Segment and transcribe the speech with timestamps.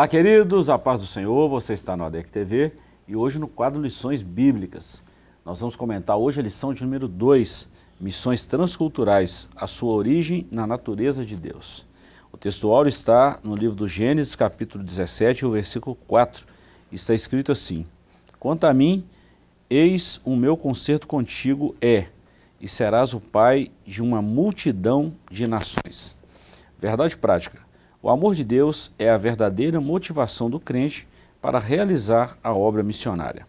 [0.00, 2.72] Olá, queridos, a paz do Senhor, você está no ADEC TV
[3.06, 5.02] e hoje no quadro Lições Bíblicas.
[5.44, 7.68] Nós vamos comentar hoje a lição de número 2,
[8.00, 11.86] Missões Transculturais, a sua origem na natureza de Deus.
[12.32, 16.46] O texto áureo está no livro do Gênesis, capítulo 17, o versículo 4.
[16.90, 17.84] Está escrito assim,
[18.38, 19.04] Quanto a mim,
[19.68, 22.06] eis o meu concerto contigo é,
[22.58, 26.16] e serás o pai de uma multidão de nações.
[26.80, 27.68] Verdade prática.
[28.02, 31.06] O amor de Deus é a verdadeira motivação do crente
[31.38, 33.46] para realizar a obra missionária.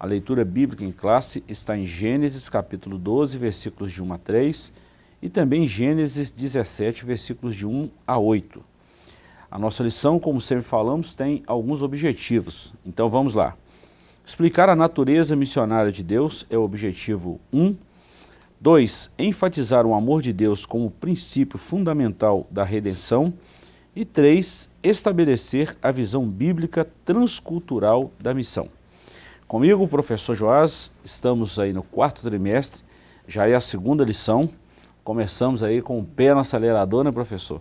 [0.00, 4.72] A leitura bíblica em classe está em Gênesis capítulo 12, versículos de 1 a 3
[5.22, 8.60] e também Gênesis 17, versículos de 1 a 8.
[9.48, 12.74] A nossa lição, como sempre falamos, tem alguns objetivos.
[12.84, 13.56] Então vamos lá.
[14.26, 17.76] Explicar a natureza missionária de Deus é o objetivo 1.
[18.60, 19.10] 2.
[19.16, 23.32] Enfatizar o amor de Deus como princípio fundamental da redenção.
[23.98, 28.68] E três, estabelecer a visão bíblica transcultural da missão.
[29.48, 32.84] Comigo, professor Joás, estamos aí no quarto trimestre,
[33.26, 34.48] já é a segunda lição.
[35.02, 37.60] Começamos aí com o pé no acelerador, né, professor?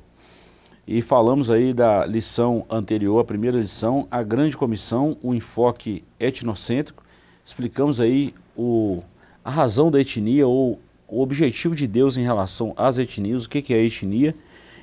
[0.86, 7.04] E falamos aí da lição anterior, a primeira lição, a grande comissão, o enfoque etnocêntrico.
[7.44, 9.02] Explicamos aí o,
[9.44, 13.74] a razão da etnia ou o objetivo de Deus em relação às etnias, o que,
[13.74, 14.36] é etnia.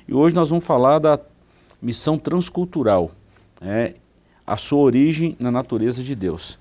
[0.05, 1.17] E hoje nós vamos falar da
[1.81, 3.11] missão transcultural,
[3.61, 3.95] é,
[4.45, 6.59] a sua origem na natureza de Deus.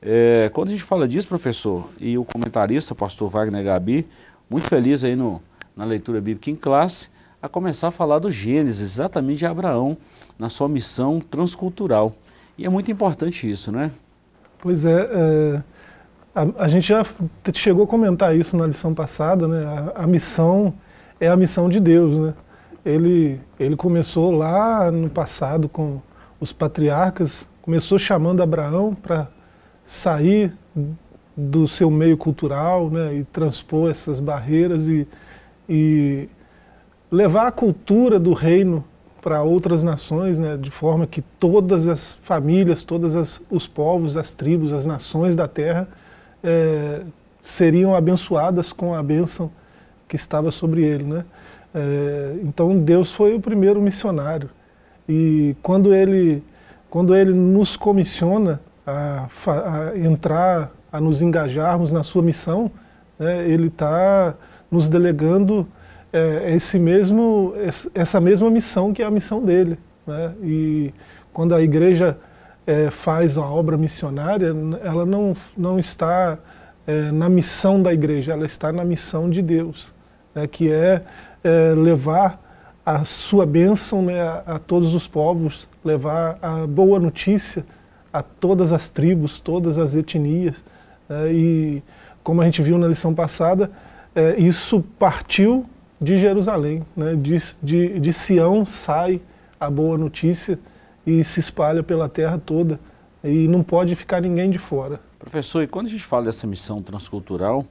[0.00, 4.06] É, quando a gente fala disso, professor, e o comentarista, pastor Wagner Gabi,
[4.48, 5.40] muito feliz aí no,
[5.74, 7.08] na leitura bíblica em classe,
[7.40, 9.96] a começar a falar do Gênesis, exatamente de Abraão,
[10.38, 12.14] na sua missão transcultural.
[12.56, 13.90] E é muito importante isso, né?
[14.58, 15.62] Pois é, é
[16.34, 17.04] a, a, gente já
[17.52, 19.64] chegou a comentar isso na lição passada, né?
[19.94, 20.74] A, a missão
[21.20, 22.34] é a missão de Deus, né?
[22.84, 26.00] Ele, ele começou lá no passado com
[26.38, 29.28] os patriarcas, começou chamando Abraão para
[29.86, 30.52] sair
[31.36, 35.06] do seu meio cultural né, e transpor essas barreiras e,
[35.68, 36.28] e
[37.10, 38.84] levar a cultura do reino
[39.20, 44.72] para outras nações, né, de forma que todas as famílias, todos os povos, as tribos,
[44.72, 45.88] as nações da terra
[46.42, 47.00] é,
[47.40, 49.50] seriam abençoadas com a bênção
[50.06, 51.04] que estava sobre ele.
[51.04, 51.24] Né?
[51.74, 54.48] É, então Deus foi o primeiro missionário.
[55.08, 56.42] E quando ele,
[56.88, 62.70] quando ele nos comissiona a, a entrar, a nos engajarmos na sua missão,
[63.18, 64.34] né, ele está
[64.70, 65.66] nos delegando
[66.12, 67.52] é, esse mesmo,
[67.92, 69.78] essa mesma missão que é a missão dele.
[70.06, 70.34] Né?
[70.42, 70.94] E
[71.32, 72.16] quando a igreja
[72.66, 76.38] é, faz a obra missionária, ela não, não está
[76.86, 79.92] é, na missão da igreja, ela está na missão de Deus,
[80.34, 81.02] né, que é
[81.44, 82.42] é, levar
[82.84, 87.64] a sua bênção né, a, a, todos os povos, levar a boa notícia
[88.12, 90.64] a todas as tribos, todas as etnias.
[91.08, 91.82] Né, e
[92.22, 93.70] como a gente viu na lição passada,
[94.14, 95.66] é, isso partiu
[96.00, 99.20] de Jerusalém, né, de, de, de Sião sai
[99.60, 100.58] a boa notícia
[101.06, 102.80] e se espalha pela terra toda
[103.22, 105.00] e não pode ficar ninguém de fora.
[105.18, 107.64] Professor, e quando a gente fala dessa missão transcultural,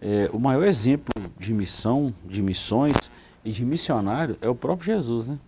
[0.00, 3.10] é, o maior exemplo de missão, de missões
[3.44, 5.38] e de missionário é o próprio Jesus, né?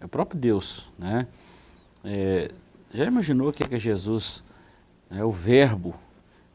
[0.00, 1.26] É o próprio Deus, né?
[2.04, 2.50] É,
[2.92, 4.42] já imaginou o que é, que Jesus,
[5.10, 5.94] né, o verbo,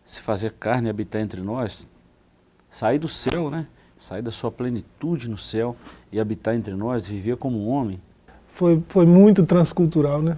[0.05, 1.87] se fazer carne e habitar entre nós?
[2.69, 3.67] Sair do céu, né?
[3.99, 5.75] Sair da sua plenitude no céu
[6.11, 8.01] e habitar entre nós, viver como homem.
[8.53, 10.37] Foi, foi muito transcultural, né?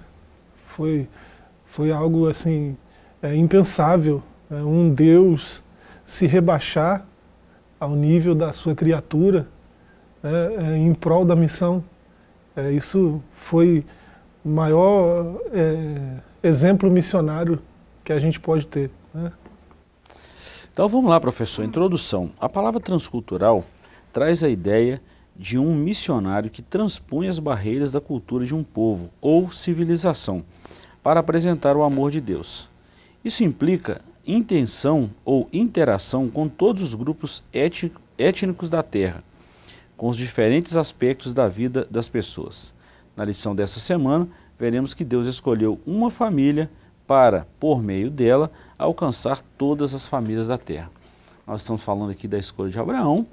[0.66, 1.08] Foi,
[1.66, 2.76] foi algo assim,
[3.22, 4.22] é, impensável.
[4.50, 5.64] É, um Deus
[6.06, 7.06] se rebaixar
[7.80, 9.48] ao nível da sua criatura
[10.22, 11.84] né, é, em prol da missão.
[12.56, 13.84] É, isso foi
[14.44, 17.60] o maior é, exemplo missionário
[18.04, 18.92] que a gente pode ter.
[19.14, 19.32] Né?
[20.72, 21.66] Então vamos lá, professor.
[21.66, 22.32] Introdução.
[22.40, 23.66] A palavra transcultural
[24.14, 25.02] traz a ideia
[25.36, 30.46] de um missionário que transpõe as barreiras da cultura de um povo ou civilização
[31.04, 32.70] para apresentar o amor de Deus.
[33.24, 37.44] Isso implica intenção ou interação com todos os grupos
[38.18, 39.24] étnicos da Terra,
[39.96, 42.74] com os diferentes aspectos da vida das pessoas.
[43.16, 44.28] Na lição dessa semana,
[44.60, 46.70] veremos que Deus escolheu uma família
[47.08, 50.92] para, por meio dela, alcançar todas as famílias da terra.
[51.46, 53.28] Nós estamos falando aqui da escolha de Abraão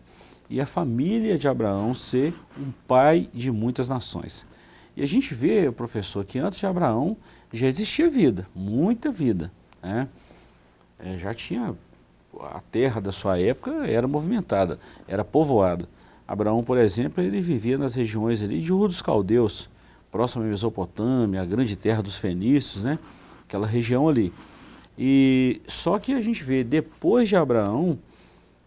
[0.48, 4.46] e a família de Abraão ser um pai de muitas nações.
[4.94, 7.16] E a gente vê, professor, que antes de Abraão
[7.52, 9.50] já existia vida, muita vida.
[9.82, 10.06] Né?
[11.02, 11.75] É, já tinha
[12.40, 15.88] a terra da sua época era movimentada, era povoada.
[16.26, 19.69] Abraão, por exemplo, ele vivia nas regiões ali de Ur dos Caldeus,
[20.10, 22.99] próxima à Mesopotâmia, a grande terra dos fenícios, né?
[23.46, 24.32] Aquela região ali.
[24.96, 27.99] E só que a gente vê depois de Abraão,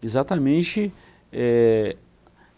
[0.02, 0.92] exatamente
[1.32, 1.96] é,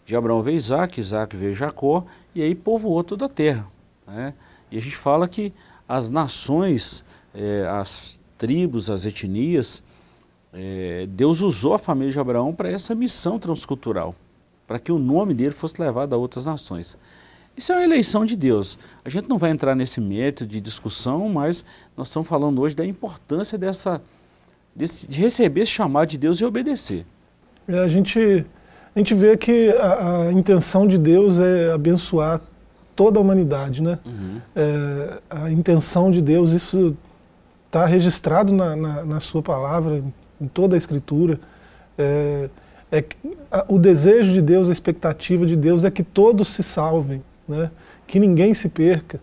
[0.05, 2.05] de Abraão veio Isaac, Isaac veio Jacó,
[2.35, 3.67] e aí povoou toda a terra.
[4.07, 4.33] Né?
[4.71, 5.53] E a gente fala que
[5.87, 7.03] as nações,
[7.33, 9.83] é, as tribos, as etnias,
[10.51, 14.15] é, Deus usou a família de Abraão para essa missão transcultural,
[14.65, 16.97] para que o nome dele fosse levado a outras nações.
[17.55, 18.79] Isso é uma eleição de Deus.
[19.03, 21.65] A gente não vai entrar nesse método de discussão, mas
[21.95, 24.01] nós estamos falando hoje da importância dessa,
[24.73, 27.05] desse, de receber esse chamado de Deus e obedecer.
[27.67, 28.45] É, a, gente,
[28.95, 32.41] a gente vê que a, a intenção de Deus é abençoar
[32.95, 33.81] toda a humanidade.
[33.81, 33.99] Né?
[34.05, 34.41] Uhum.
[34.55, 36.95] É, a intenção de Deus, isso
[37.69, 40.03] está registrado na, na, na, sua palavra,
[40.41, 41.39] em toda a Escritura.
[41.97, 42.49] É,
[42.91, 43.03] é,
[43.51, 47.71] a, o desejo de Deus, a expectativa de Deus é que todos se salvem né?
[48.05, 49.19] que ninguém se perca.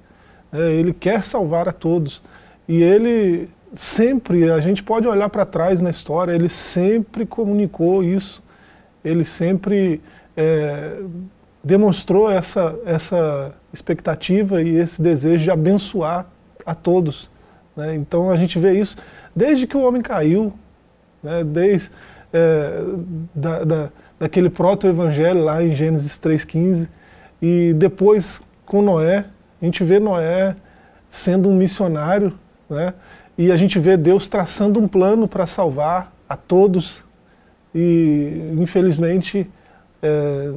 [0.53, 2.21] É, ele quer salvar a todos.
[2.69, 8.43] E ele sempre, a gente pode olhar para trás na história, ele sempre comunicou isso,
[9.05, 10.01] ele sempre
[10.37, 11.01] é,
[11.63, 16.27] demonstrou essa, essa expectativa e esse desejo de abençoar
[16.65, 17.31] a todos.
[17.77, 17.95] Né?
[17.95, 18.97] Então a gente vê isso
[19.35, 20.53] desde que o homem caiu,
[21.23, 21.45] né?
[21.45, 21.91] desde
[22.33, 22.83] é,
[23.35, 26.89] da, da, daquele proto-evangelho lá em Gênesis 3,15,
[27.41, 29.27] e depois, com Noé,
[29.61, 30.57] a gente vê Noé
[31.11, 32.33] sendo um missionário,
[32.69, 32.95] né?
[33.37, 37.05] e a gente vê Deus traçando um plano para salvar a todos.
[37.75, 39.49] E, infelizmente,
[40.03, 40.53] é,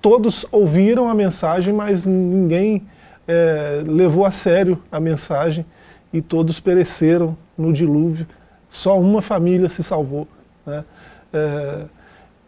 [0.00, 2.86] todos ouviram a mensagem, mas ninguém
[3.26, 5.64] é, levou a sério a mensagem
[6.12, 8.26] e todos pereceram no dilúvio.
[8.68, 10.26] Só uma família se salvou.
[10.66, 10.84] Né?
[11.32, 11.84] É,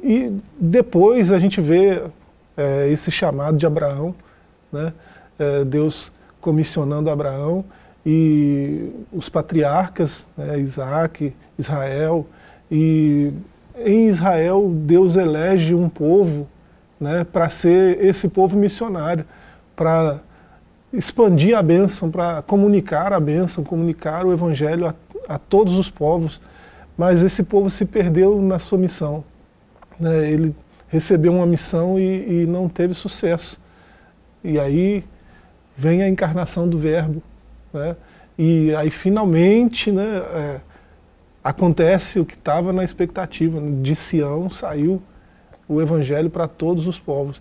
[0.02, 2.02] e depois a gente vê
[2.56, 4.14] é, esse chamado de Abraão,
[4.72, 4.92] né?
[5.38, 7.64] É, Deus comissionando Abraão
[8.04, 10.58] e os patriarcas, né?
[10.60, 12.26] Isaac, Israel,
[12.70, 13.32] e
[13.76, 16.46] em Israel Deus elege um povo
[17.00, 17.24] né?
[17.24, 19.24] para ser esse povo missionário,
[19.74, 20.20] para
[20.96, 24.94] expandir a bênção, para comunicar a bênção, comunicar o evangelho a,
[25.28, 26.40] a, todos os povos,
[26.96, 29.24] mas esse povo se perdeu na sua missão.
[29.98, 30.30] Né?
[30.30, 30.54] Ele
[30.88, 33.60] recebeu uma missão e, e não teve sucesso.
[34.42, 35.04] E aí
[35.76, 37.22] vem a encarnação do verbo,
[37.72, 37.96] né?
[38.38, 40.60] e aí finalmente né, é,
[41.42, 45.02] acontece o que estava na expectativa, de Sião saiu
[45.68, 47.40] o evangelho para todos os povos.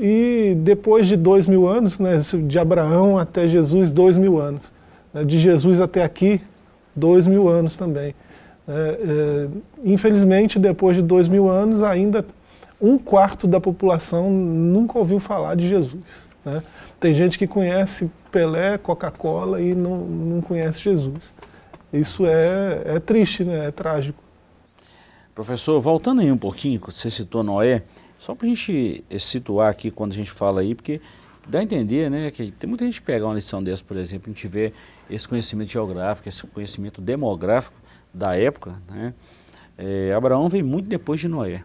[0.00, 4.72] E depois de dois mil anos, né, de Abraão até Jesus, dois mil anos.
[5.12, 6.40] Né, de Jesus até aqui,
[6.94, 8.14] dois mil anos também.
[8.68, 9.48] É, é,
[9.84, 12.24] infelizmente, depois de dois mil anos, ainda
[12.80, 16.28] um quarto da população nunca ouviu falar de Jesus.
[16.44, 16.62] Né?
[17.00, 21.34] Tem gente que conhece Pelé, Coca-Cola e não, não conhece Jesus.
[21.92, 23.66] Isso é, é triste, né?
[23.66, 24.22] é trágico.
[25.34, 27.82] Professor, voltando aí um pouquinho, você citou Noé,
[28.28, 31.00] só para a gente eh, situar aqui quando a gente fala aí, porque
[31.48, 34.30] dá a entender né, que tem muita gente que pega uma lição dessa, por exemplo,
[34.30, 34.74] a gente vê
[35.08, 37.76] esse conhecimento geográfico, esse conhecimento demográfico
[38.12, 38.74] da época.
[38.86, 39.14] Né?
[39.78, 41.64] É, Abraão veio muito depois de Noé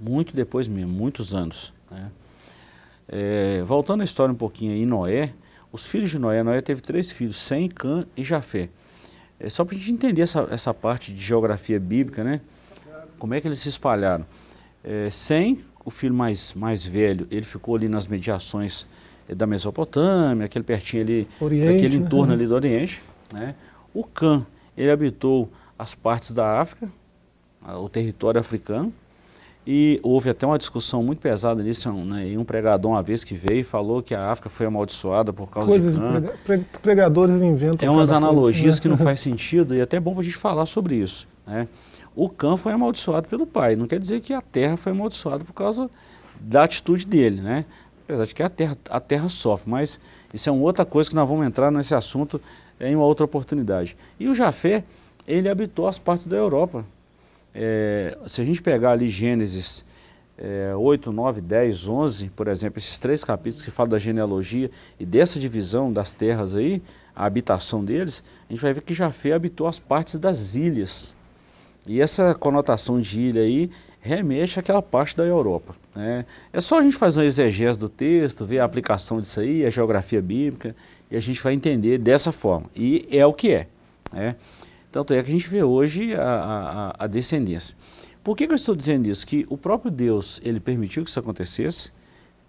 [0.00, 1.74] muito depois mesmo, muitos anos.
[1.90, 2.10] Né?
[3.06, 5.34] É, voltando à história um pouquinho aí, Noé,
[5.70, 8.70] os filhos de Noé, Noé teve três filhos, Sem, Cã e Jafé.
[9.38, 12.40] É só para a gente entender essa, essa parte de geografia bíblica, né?
[13.18, 14.26] Como é que eles se espalharam.
[14.82, 18.86] É, Sem, o filho mais, mais velho, ele ficou ali nas mediações
[19.28, 22.06] é, da Mesopotâmia, aquele pertinho ali, Oriente, aquele né?
[22.06, 22.34] entorno né?
[22.34, 23.02] ali do Oriente.
[23.32, 23.54] Né?
[23.94, 24.46] O Cã,
[24.76, 26.90] ele habitou as partes da África,
[27.66, 28.92] o território africano,
[29.66, 32.28] e houve até uma discussão muito pesada nisso, né?
[32.28, 35.68] E um pregador uma vez que veio falou que a África foi amaldiçoada por causa
[35.68, 36.22] Coisas de cã.
[36.44, 37.86] Prega, pregadores inventam.
[37.86, 38.82] É umas analogias coisa, né?
[38.82, 41.28] que não faz sentido e é até bom para a gente falar sobre isso.
[41.46, 41.68] Né?
[42.14, 45.52] O cã foi amaldiçoado pelo pai, não quer dizer que a terra foi amaldiçoada por
[45.52, 45.90] causa
[46.40, 47.64] da atitude dele, né?
[48.04, 50.00] Apesar de que a terra, a terra sofre, mas
[50.34, 52.40] isso é uma outra coisa que nós vamos entrar nesse assunto
[52.80, 53.96] em uma outra oportunidade.
[54.18, 54.82] E o Jafé,
[55.28, 56.84] ele habitou as partes da Europa,
[57.54, 59.84] é, se a gente pegar ali Gênesis
[60.38, 65.04] é, 8, 9, 10, 11, por exemplo, esses três capítulos que falam da genealogia e
[65.04, 66.82] dessa divisão das terras aí,
[67.14, 71.14] a habitação deles, a gente vai ver que Jafé habitou as partes das ilhas.
[71.86, 73.70] E essa conotação de ilha aí
[74.00, 75.74] remete àquela parte da Europa.
[75.94, 76.24] Né?
[76.52, 79.70] É só a gente fazer uma exegese do texto, ver a aplicação disso aí, a
[79.70, 80.74] geografia bíblica,
[81.10, 82.66] e a gente vai entender dessa forma.
[82.74, 83.66] E é o que é.
[84.12, 84.36] Né?
[84.90, 87.76] Tanto é que a gente vê hoje a, a, a descendência.
[88.22, 89.26] Por que, que, eu estou dizendo isso?
[89.26, 91.92] Que o próprio Deus, ele permitiu que isso acontecesse.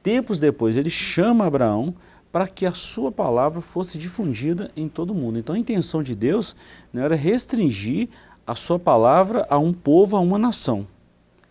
[0.03, 1.93] Tempos depois, ele chama Abraão
[2.31, 5.37] para que a sua palavra fosse difundida em todo mundo.
[5.37, 6.55] Então a intenção de Deus
[6.93, 8.09] não era restringir
[8.45, 10.87] a sua palavra a um povo, a uma nação.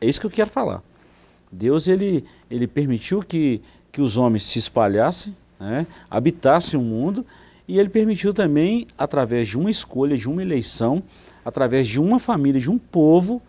[0.01, 0.83] É isso que eu quero falar.
[1.51, 7.25] Deus ele, ele permitiu que, que os homens se espalhassem, né, habitassem o mundo,
[7.67, 11.03] e ele permitiu também, através de uma escolha, de uma eleição,
[11.45, 13.41] através de uma família, de um povo,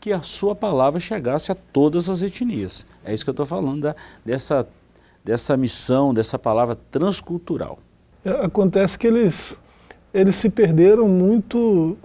[0.00, 2.86] que a sua palavra chegasse a todas as etnias.
[3.04, 4.66] É isso que eu estou falando, da, dessa,
[5.24, 7.78] dessa missão, dessa palavra transcultural.
[8.24, 9.56] É, acontece que eles,
[10.12, 11.96] eles se perderam muito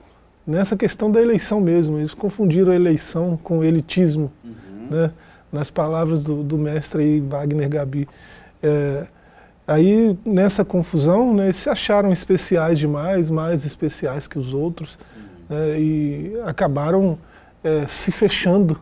[0.46, 1.98] nessa questão da eleição mesmo.
[1.98, 4.88] Eles confundiram a eleição com o elitismo, uhum.
[4.90, 5.12] né?
[5.52, 8.08] nas palavras do, do mestre aí, Wagner Gabi.
[8.62, 9.06] É,
[9.66, 15.56] aí, nessa confusão, né, eles se acharam especiais demais, mais especiais que os outros, uhum.
[15.56, 17.18] né, e acabaram
[17.64, 18.80] é, se fechando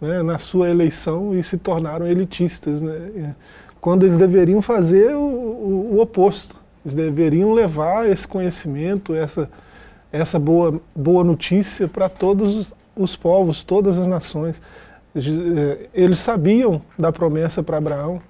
[0.00, 3.34] né, na sua eleição e se tornaram elitistas, né,
[3.80, 6.58] quando eles deveriam fazer o, o, o, oposto.
[6.84, 9.50] Eles deveriam levar esse conhecimento, essa,
[10.12, 14.60] essa boa, boa notícia para todos os povos, todas as nações.
[15.14, 18.20] É, eles sabiam da promessa para Abraão,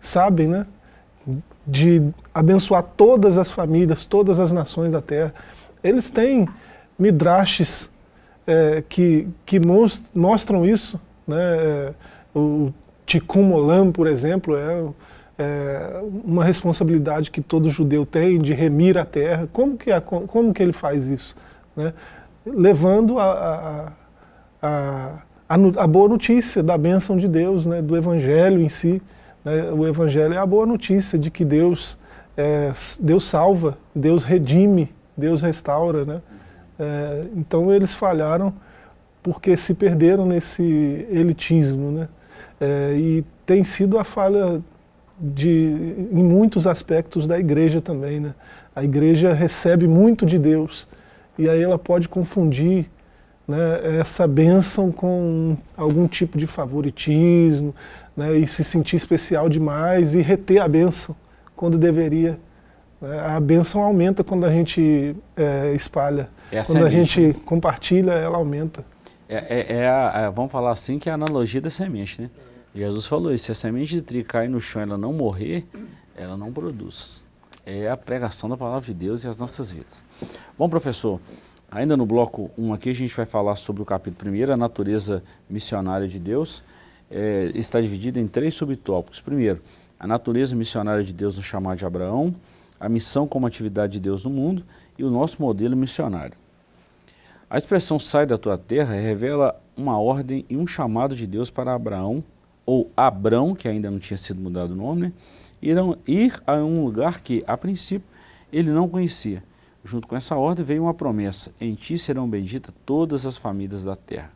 [0.00, 0.66] sabem, né?
[1.66, 5.32] De abençoar todas as famílias, todas as nações da terra.
[5.82, 6.48] Eles têm
[6.98, 7.88] midrashes
[8.46, 9.60] é, que, que
[10.14, 11.00] mostram isso.
[11.26, 11.36] Né?
[11.38, 11.92] É,
[12.34, 12.72] o
[13.06, 14.86] Tikkun Olam, por exemplo, é,
[15.38, 19.48] é, uma responsabilidade que todo judeu tem de remir a terra.
[19.52, 21.36] Como que, como que ele faz isso?
[21.76, 21.92] Né?
[22.46, 23.92] Levando a,
[24.62, 27.82] a, a, a, boa notícia da bênção de Deus, né?
[27.82, 29.02] do Evangelho em si.
[29.44, 29.70] Né?
[29.72, 31.98] O Evangelho é a boa notícia de que Deus,
[32.36, 36.04] é, Deus salva, Deus redime, Deus restaura.
[36.04, 36.22] Né?
[36.78, 38.52] É, então eles falharam
[39.22, 40.62] porque se perderam nesse
[41.10, 42.08] elitismo, né?
[42.60, 44.60] É, e tem sido a falha
[45.18, 48.34] de, em muitos aspectos da igreja também, né?
[48.74, 50.86] A igreja recebe muito de Deus
[51.38, 52.90] e aí ela pode confundir
[53.46, 57.74] né, essa bênção com algum tipo de favoritismo
[58.16, 61.14] né, e se sentir especial demais e reter a bênção
[61.54, 62.38] quando deveria
[63.04, 66.28] é, a benção aumenta quando a gente é, espalha.
[66.50, 68.84] Essa quando é a gente compartilha, ela aumenta.
[69.28, 72.30] É, é, é a, vamos falar assim, que é a analogia da semente, né?
[72.74, 75.66] Jesus falou isso, se a semente de trigo cair no chão e ela não morrer,
[76.16, 77.24] ela não produz.
[77.64, 80.04] É a pregação da palavra de Deus e as nossas vidas.
[80.58, 81.20] Bom, professor,
[81.70, 85.22] ainda no bloco 1 aqui a gente vai falar sobre o capítulo 1, a natureza
[85.48, 86.62] missionária de Deus.
[87.10, 89.20] É, está dividido em três subtópicos.
[89.20, 89.62] Primeiro,
[89.98, 92.34] a natureza missionária de Deus no chamado de Abraão
[92.84, 94.62] a missão como atividade de Deus no mundo
[94.98, 96.36] e o nosso modelo missionário.
[97.48, 101.74] A expressão sai da tua terra revela uma ordem e um chamado de Deus para
[101.74, 102.22] Abraão,
[102.66, 105.12] ou Abrão, que ainda não tinha sido mudado o nome, né?
[105.60, 108.08] irão ir a um lugar que, a princípio,
[108.52, 109.42] ele não conhecia.
[109.84, 113.96] Junto com essa ordem veio uma promessa: em ti serão benditas todas as famílias da
[113.96, 114.30] terra.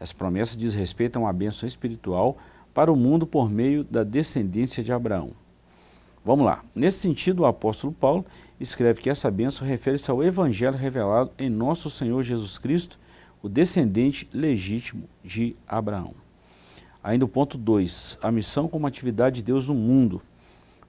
[0.00, 2.38] Essa promessa diz respeito a uma bênção espiritual
[2.72, 5.32] para o mundo por meio da descendência de Abraão.
[6.24, 6.62] Vamos lá.
[6.74, 8.24] Nesse sentido, o apóstolo Paulo
[8.60, 12.98] escreve que essa bênção refere-se ao evangelho revelado em nosso Senhor Jesus Cristo,
[13.42, 16.14] o descendente legítimo de Abraão.
[17.08, 20.20] Ainda o ponto 2, a missão como atividade de Deus no mundo.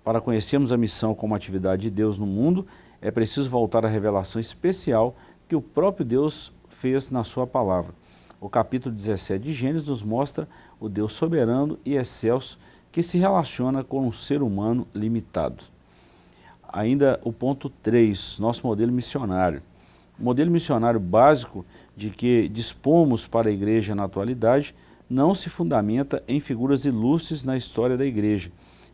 [0.04, 2.68] Para conhecermos a missão como atividade de Deus no mundo,
[3.02, 5.16] é preciso voltar à revelação especial
[5.48, 7.94] que o próprio Deus fez na sua palavra.
[8.38, 10.46] O capítulo 17 de Gênesis nos mostra
[10.78, 12.60] o Deus soberano e excelso
[12.92, 15.64] que se relaciona com um ser humano limitado.
[16.68, 19.62] Ainda o ponto 3, nosso modelo missionário.
[20.20, 24.76] O modelo missionário básico de que dispomos para a igreja na atualidade
[25.10, 28.52] não se fundamenta em figuras ilustres na história da igreja,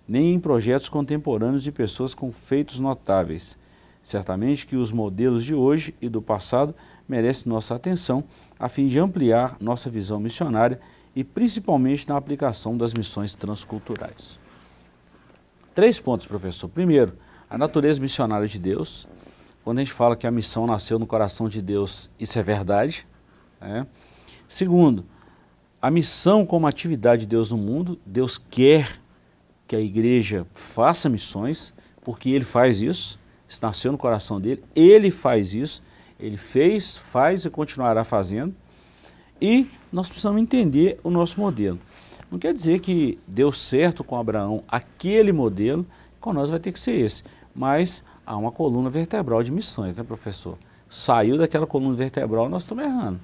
[0.08, 3.58] nem em projetos contemporâneos de pessoas com feitos notáveis.
[4.02, 6.74] Certamente que os modelos de hoje e do passado
[7.10, 8.24] merecem nossa atenção
[8.58, 10.80] a fim de ampliar nossa visão missionária
[11.16, 14.40] e principalmente na aplicação das missões transculturais.
[15.74, 16.70] Três pontos, professor.
[16.70, 17.18] Primeiro,
[17.50, 19.08] a natureza missionária de Deus.
[19.64, 23.08] Quando a gente fala que a missão nasceu no coração de Deus, isso é verdade.
[23.60, 23.88] Né?
[24.48, 25.06] Segundo,
[25.86, 28.00] a missão como atividade de Deus no mundo.
[28.04, 29.00] Deus quer
[29.68, 31.72] que a igreja faça missões,
[32.04, 33.20] porque Ele faz isso.
[33.48, 34.63] Isso nasceu no coração dele.
[34.75, 35.84] Ele faz isso.
[36.20, 38.51] Ele fez, faz e continuará fazendo.
[39.39, 41.80] E nós precisamos entender o nosso modelo.
[42.32, 45.86] Não quer dizer que deu certo com Abraão aquele modelo,
[46.20, 47.22] com nós vai ter que ser esse.
[47.54, 50.58] Mas há uma coluna vertebral de missões, né, professor?
[50.89, 53.20] Saiu daquela coluna vertebral, nós estamos errando.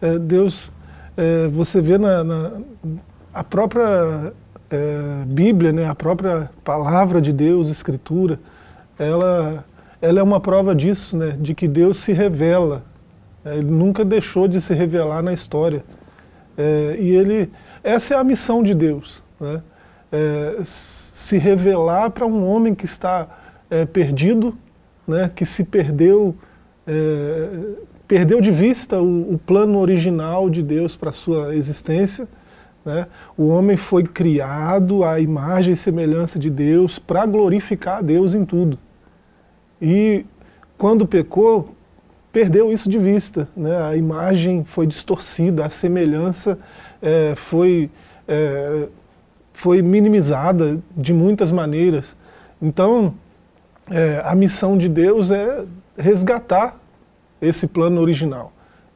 [0.00, 0.70] É, Deus,
[1.18, 2.52] é, você vê na, na,
[3.34, 4.32] a própria
[4.70, 8.38] é, Bíblia, né, a própria palavra de Deus, Escritura,
[8.96, 9.64] ela,
[10.00, 12.84] ela é uma prova disso, né, de que Deus se revela.
[13.44, 15.84] É, ele nunca deixou de se revelar na história.
[16.56, 17.50] É, e ele,
[17.82, 19.60] essa é a missão de Deus, né,
[20.12, 23.26] é, se revelar para um homem que está
[23.68, 24.56] é, perdido,
[25.06, 26.36] né, que se perdeu,
[26.86, 27.48] é,
[28.08, 32.26] perdeu de vista o, o plano original de Deus para a sua existência
[32.88, 33.06] né?
[33.36, 38.46] O homem foi criado à imagem e semelhança de Deus para glorificar a Deus em
[38.46, 38.78] tudo.
[39.80, 40.24] E
[40.78, 41.74] quando pecou,
[42.32, 43.46] perdeu isso de vista.
[43.54, 43.76] Né?
[43.76, 46.58] A imagem foi distorcida, a semelhança
[47.02, 47.90] é, foi,
[48.26, 48.86] é,
[49.52, 52.16] foi minimizada de muitas maneiras.
[52.60, 53.12] Então,
[53.90, 55.62] é, a missão de Deus é
[55.96, 56.80] resgatar
[57.40, 58.52] esse plano original,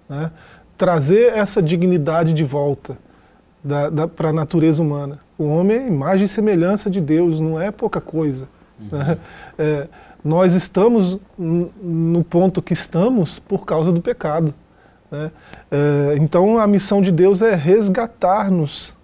[0.09, 0.31] né?
[0.77, 2.99] trazer essa dignidade de volta
[4.17, 5.21] para a natureza humana.
[5.39, 8.49] O homem é imagem e semelhança de Deus, não é pouca coisa.
[8.81, 8.99] Uhum.
[8.99, 9.19] Né?
[9.59, 9.89] É,
[10.25, 14.55] nós estamos no ponto que estamos por causa do pecado.
[15.11, 15.31] Né?
[15.71, 18.97] É, então a missão de Deus é resgatar-nos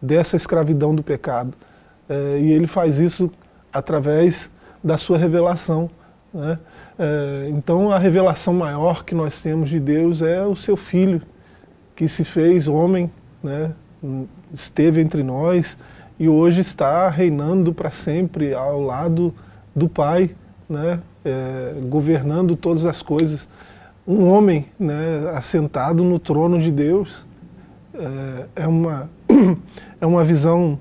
[0.00, 1.54] dessa escravidão do pecado.
[2.08, 3.30] É, e ele faz isso
[3.72, 4.48] através
[4.82, 5.90] da sua revelação.
[6.32, 6.58] Né?
[6.98, 11.20] É, então a revelação maior que nós temos de Deus é o seu Filho,
[11.94, 13.10] que se fez homem,
[13.42, 13.72] né?
[14.52, 15.76] esteve entre nós
[16.18, 19.34] e hoje está reinando para sempre ao lado
[19.74, 20.30] do Pai,
[20.68, 23.48] né, é, governando todas as coisas.
[24.06, 27.26] Um homem né, assentado no trono de Deus
[27.94, 29.10] é, é uma,
[30.00, 30.78] é uma visão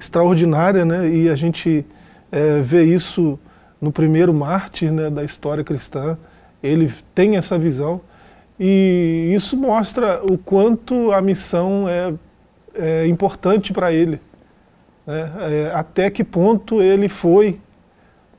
[0.00, 1.84] extraordinária né, e a gente
[2.30, 3.38] é, vê isso
[3.82, 6.16] no primeiro mártir né, da história cristã.
[6.62, 8.00] Ele tem essa visão
[8.58, 12.14] e isso mostra o quanto a missão é
[12.74, 14.20] é, importante para ele.
[15.06, 15.32] Né?
[15.40, 17.58] É, até que ponto ele foi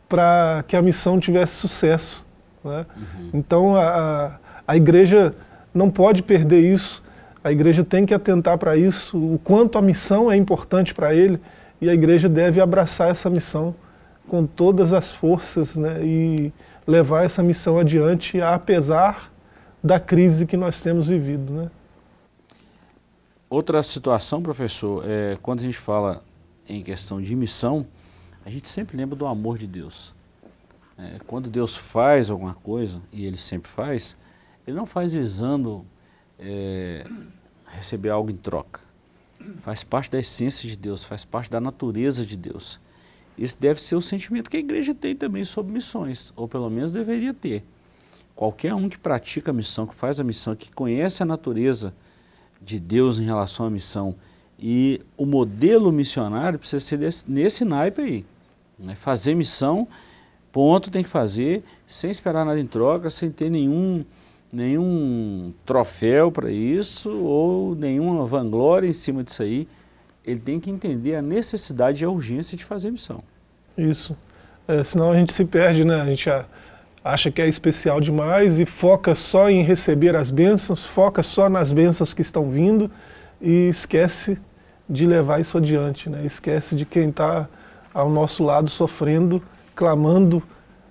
[0.07, 2.25] para que a missão tivesse sucesso.
[2.63, 2.85] Né?
[2.95, 3.29] Uhum.
[3.33, 5.33] Então a, a igreja
[5.73, 7.03] não pode perder isso,
[7.43, 11.39] a igreja tem que atentar para isso, o quanto a missão é importante para ele,
[11.81, 13.75] e a igreja deve abraçar essa missão
[14.27, 16.03] com todas as forças né?
[16.03, 16.53] e
[16.87, 19.31] levar essa missão adiante, apesar
[19.83, 21.53] da crise que nós temos vivido.
[21.53, 21.71] Né?
[23.49, 26.23] Outra situação, professor, é quando a gente fala
[26.67, 27.85] em questão de missão,
[28.45, 30.13] a gente sempre lembra do amor de Deus.
[30.97, 34.15] É, quando Deus faz alguma coisa, e Ele sempre faz,
[34.65, 35.85] Ele não faz visando
[36.39, 37.05] é,
[37.67, 38.79] receber algo em troca.
[39.57, 42.79] Faz parte da essência de Deus, faz parte da natureza de Deus.
[43.37, 46.91] Isso deve ser o sentimento que a igreja tem também sobre missões, ou pelo menos
[46.91, 47.63] deveria ter.
[48.35, 51.93] Qualquer um que pratica a missão, que faz a missão, que conhece a natureza
[52.61, 54.15] de Deus em relação à missão.
[54.57, 58.25] E o modelo missionário precisa ser desse, nesse naipe aí.
[58.77, 58.95] Né?
[58.95, 59.87] Fazer missão,
[60.51, 64.05] ponto, tem que fazer, sem esperar nada em troca, sem ter nenhum,
[64.51, 69.67] nenhum troféu para isso ou nenhuma vanglória em cima disso aí.
[70.25, 73.23] Ele tem que entender a necessidade e a urgência de fazer missão.
[73.77, 74.15] Isso.
[74.67, 76.01] É, senão a gente se perde, né?
[76.01, 76.29] A gente
[77.03, 81.73] acha que é especial demais e foca só em receber as bênçãos, foca só nas
[81.73, 82.89] bênçãos que estão vindo
[83.41, 84.37] e esquece
[84.89, 86.25] de levar isso adiante, né?
[86.25, 87.47] esquece de quem está
[87.93, 89.41] ao nosso lado sofrendo,
[89.75, 90.41] clamando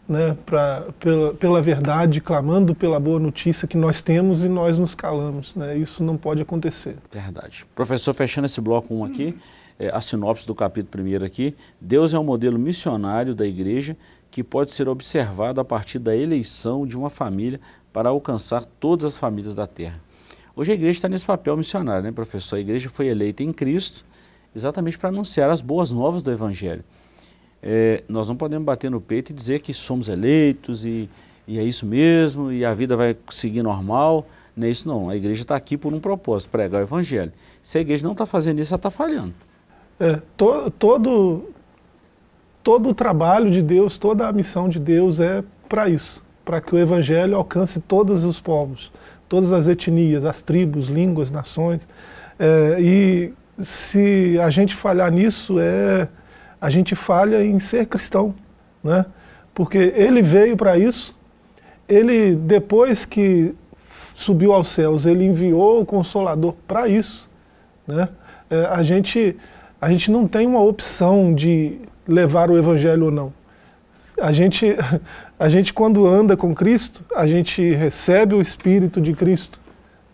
[0.09, 4.95] né, pra, pela, pela verdade, clamando pela boa notícia que nós temos e nós nos
[4.95, 5.55] calamos.
[5.55, 5.77] Né?
[5.77, 6.97] Isso não pode acontecer.
[7.11, 7.65] Verdade.
[7.75, 9.39] Professor, fechando esse bloco 1 um aqui,
[9.79, 13.97] é, a sinopse do capítulo 1 aqui, Deus é um modelo missionário da igreja
[14.31, 17.61] que pode ser observado a partir da eleição de uma família
[17.93, 20.01] para alcançar todas as famílias da terra.
[20.57, 22.57] Hoje a igreja está nesse papel missionário, né, professor?
[22.57, 24.05] A igreja foi eleita em Cristo
[24.55, 26.85] exatamente para anunciar as boas novas do Evangelho.
[27.63, 31.09] É, nós não podemos bater no peito e dizer que somos eleitos e,
[31.47, 34.27] e é isso mesmo e a vida vai seguir normal.
[34.57, 35.09] Não é isso não.
[35.09, 37.33] A igreja está aqui por um propósito, pregar o Evangelho.
[37.63, 39.33] Se a igreja não está fazendo isso, ela está falhando.
[39.99, 41.51] É, to, todo,
[42.63, 46.75] todo o trabalho de Deus, toda a missão de Deus é para isso, para que
[46.75, 48.93] o Evangelho alcance todos os povos,
[49.29, 51.87] todas as etnias, as tribos, línguas, nações.
[52.39, 56.09] É, e se a gente falhar nisso, é,
[56.63, 58.33] a gente falha em ser cristão,
[58.85, 59.05] né?
[59.53, 61.13] porque ele veio para isso,
[61.89, 63.53] ele, depois que
[64.15, 67.29] subiu aos céus, ele enviou o Consolador para isso.
[67.85, 68.09] Né?
[68.49, 69.37] É, a, gente,
[69.81, 73.33] a gente não tem uma opção de levar o evangelho ou não.
[74.21, 74.77] A gente,
[75.41, 79.61] a gente quando anda com Cristo, a gente recebe o Espírito de Cristo,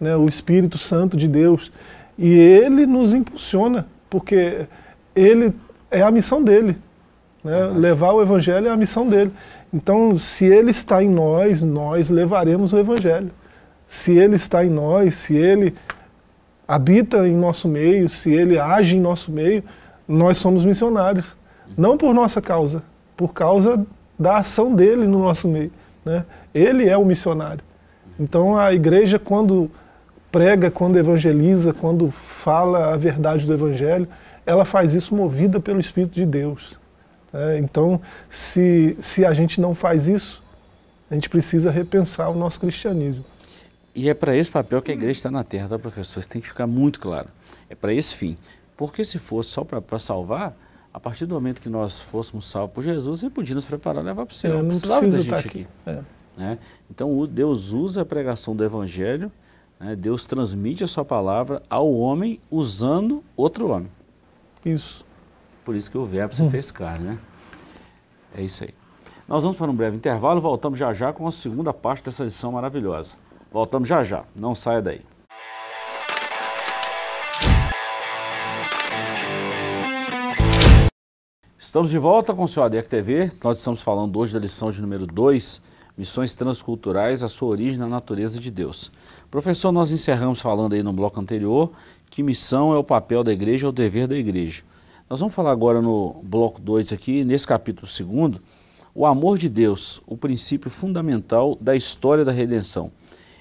[0.01, 1.71] né, o Espírito Santo de Deus,
[2.17, 4.67] e ele nos impulsiona, porque
[5.15, 5.53] ele
[5.91, 6.77] é a missão dele.
[7.43, 7.65] Né?
[7.75, 9.33] Levar o evangelho é a missão dele.
[9.73, 13.31] Então, se ele está em nós, nós levaremos o evangelho.
[13.87, 15.75] Se ele está em nós, se ele
[16.67, 19.65] habita em nosso meio, se ele age em nosso meio,
[20.07, 21.37] nós somos missionários.
[21.77, 22.83] Não por nossa causa,
[23.17, 23.87] por causa
[24.19, 25.71] da ação dele no nosso meio.
[26.05, 26.25] Né?
[26.55, 27.63] Ele é o missionário.
[28.19, 29.71] Então a igreja, quando
[30.31, 34.09] prega, quando evangeliza, quando fala a verdade do evangelho,
[34.49, 36.79] ela faz isso movida pelo Espírito de Deus.
[37.35, 40.43] É, então, se, se a gente não faz isso,
[41.11, 43.27] a gente precisa repensar o nosso cristianismo.
[43.95, 46.21] E é para esse papel que a igreja está na terra, tá, professor?
[46.21, 47.29] Isso tem que ficar muito claro.
[47.69, 48.39] É para esse fim.
[48.75, 50.57] Porque se fosse só para salvar,
[50.95, 54.07] a partir do momento que nós fôssemos salvos por Jesus, ele podia nos preparar e
[54.07, 54.53] levar para o céu.
[54.53, 55.47] É, não precisava da gente aqui.
[55.49, 55.67] aqui.
[55.85, 56.01] É.
[56.39, 56.59] Né?
[56.91, 59.31] Então, Deus usa a pregação do Evangelho,
[59.79, 59.95] né?
[59.95, 63.91] Deus transmite a sua palavra ao homem usando outro homem.
[64.65, 65.05] Isso.
[65.65, 66.51] Por isso que o verbo se hum.
[66.51, 67.19] fez carne, né?
[68.35, 68.75] É isso aí.
[69.27, 72.53] Nós vamos para um breve intervalo, voltamos já já com a segunda parte dessa lição
[72.53, 73.15] maravilhosa.
[73.53, 75.03] Voltamos já já, não saia daí.
[81.59, 83.31] Estamos de volta com o seu ADEC TV.
[83.45, 85.61] Nós estamos falando hoje da lição de número 2,
[85.99, 88.91] Missões Transculturais, a sua origem na natureza de Deus.
[89.31, 91.71] Professor, nós encerramos falando aí no bloco anterior
[92.19, 94.65] que missão é o papel da igreja, é o dever da igreja.
[95.09, 98.43] Nós vamos falar agora no bloco 2 aqui, nesse capítulo 2,
[98.93, 102.91] o amor de Deus, o princípio fundamental da história da redenção.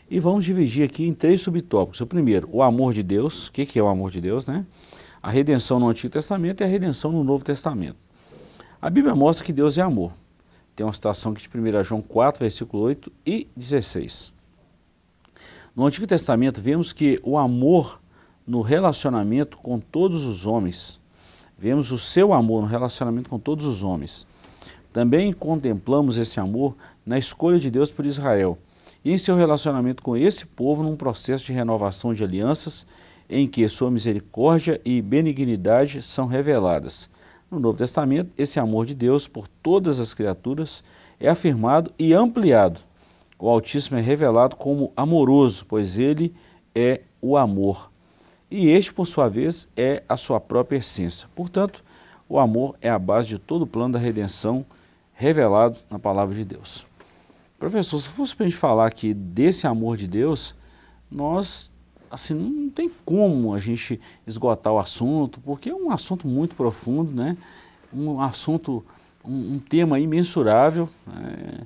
[0.08, 2.02] E vamos dividir aqui em três subtópicos.
[2.02, 3.48] O primeiro, o amor de Deus.
[3.48, 4.64] O que, que é o amor de Deus, né?
[5.24, 7.98] A redenção no Antigo Testamento e a redenção no Novo Testamento.
[8.80, 10.12] A Bíblia mostra que Deus é amor.
[10.76, 14.32] Tem uma citação aqui de 1 João 4, versículo 8 e 16.
[15.76, 18.00] No Antigo Testamento vemos que o amor
[18.48, 21.02] no relacionamento com todos os homens,
[21.60, 24.26] vemos o seu amor no relacionamento com todos os homens.
[24.94, 26.74] Também contemplamos esse amor
[27.06, 28.58] na escolha de Deus por Israel
[29.04, 32.88] e em seu relacionamento com esse povo num processo de renovação de alianças
[33.30, 37.10] em que sua misericórdia e benignidade são reveladas.
[37.52, 40.84] No Novo Testamento, esse amor de Deus por todas as criaturas
[41.20, 42.80] é afirmado e ampliado.
[43.38, 46.34] O Altíssimo é revelado como amoroso, pois ele
[46.74, 47.92] é o amor.
[48.50, 51.28] E este, por sua vez, é a sua própria essência.
[51.36, 51.84] Portanto,
[52.30, 54.66] o amor é a base de todo o plano da redenção
[55.14, 56.86] revelado na palavra de Deus.
[57.60, 60.56] Professor, se fosse para a gente falar aqui desse amor de Deus,
[61.10, 61.72] nós,
[62.10, 67.14] assim, não tem como a gente esgotar o assunto, porque é um assunto muito profundo,
[67.16, 67.36] né?
[67.92, 68.86] Um assunto,
[69.26, 70.88] um, um tema imensurável.
[71.08, 71.66] Né?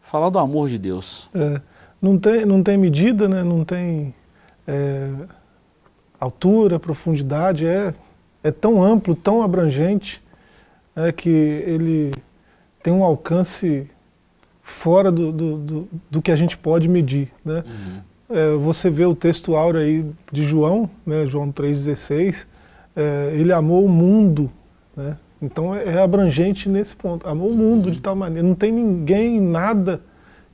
[0.00, 1.28] Falar do amor de Deus.
[1.34, 1.60] É,
[2.00, 3.42] não, tem, não tem medida, né?
[3.42, 4.14] Não tem
[4.66, 5.10] é,
[6.18, 7.94] altura, profundidade, é,
[8.42, 10.22] é tão amplo, tão abrangente,
[10.94, 12.12] é, que ele
[12.82, 13.88] tem um alcance
[14.62, 17.30] fora do, do, do, do, que a gente pode medir.
[17.44, 17.62] Né?
[17.66, 18.00] Uhum.
[18.28, 22.46] É, você vê o texto áureo aí de João, né, João 3,16,
[22.96, 24.50] é, ele amou o mundo,
[24.96, 25.16] né?
[25.40, 27.92] então é, é abrangente nesse ponto, amou o mundo uhum.
[27.92, 30.00] de tal maneira, não tem ninguém, nada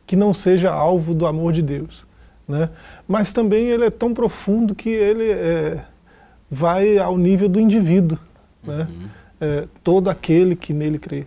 [0.07, 2.05] que não seja alvo do amor de Deus.
[2.47, 2.69] Né?
[3.07, 5.85] Mas também ele é tão profundo que ele é,
[6.51, 8.19] vai ao nível do indivíduo,
[8.63, 8.87] né?
[8.91, 9.09] uhum.
[9.41, 9.69] né?
[9.83, 11.25] todo aquele que nele crê.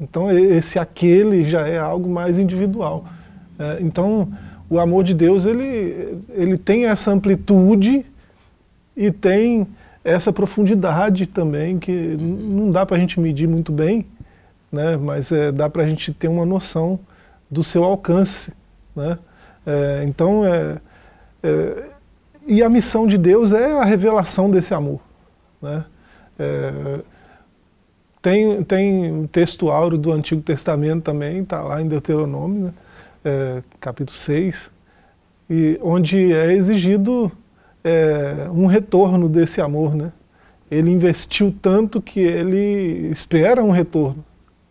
[0.00, 3.04] Então esse aquele já é algo mais individual.
[3.58, 4.28] É, então
[4.70, 8.04] o amor de Deus ele, ele tem essa amplitude
[8.96, 9.66] e tem
[10.04, 14.06] essa profundidade também que não dá para a gente medir muito bem,
[14.70, 14.96] né?
[14.96, 16.98] mas é, dá para a gente ter uma noção
[17.50, 18.52] do seu alcance.
[18.94, 19.18] Né?
[19.68, 20.78] É, então, é,
[21.42, 21.84] é,
[22.46, 24.98] e a missão de Deus é a revelação desse amor.
[25.60, 25.84] Né?
[26.38, 27.00] É,
[28.22, 32.72] tem, tem um texto áureo do Antigo Testamento também, está lá em Deuteronômio, né?
[33.22, 34.70] é, capítulo 6,
[35.50, 37.30] e onde é exigido
[37.84, 39.94] é, um retorno desse amor.
[39.94, 40.10] Né?
[40.70, 44.24] Ele investiu tanto que ele espera um retorno.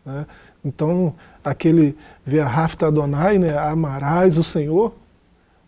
[0.04, 0.26] Né?
[0.66, 1.14] Então,
[1.50, 3.58] aquele Ve'ahafta Adonai, né?
[3.58, 4.94] amarás o Senhor,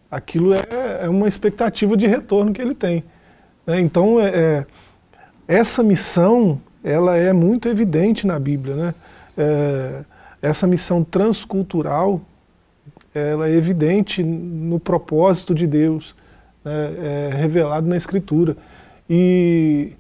[0.10, 0.64] aquilo é,
[1.02, 3.04] é, uma expectativa de retorno que ele tem.
[3.66, 3.80] Né?
[3.80, 4.66] Então, é, é
[5.48, 8.76] essa missão ela é muito evidente na Bíblia.
[8.76, 8.96] Né?
[9.38, 10.04] É,
[10.42, 12.22] essa missão transcultural
[13.14, 16.16] ela é evidente no propósito de Deus,
[16.64, 17.30] né?
[17.32, 18.56] é revelado na Escritura.
[19.10, 19.94] E